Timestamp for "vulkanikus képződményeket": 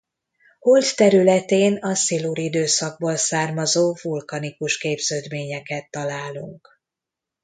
4.01-5.89